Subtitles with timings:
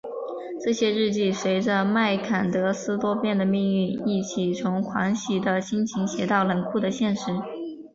[0.65, 7.25] 这些日记随着麦坎德斯多变的命运一起从狂喜的心情写到冷酷的现实。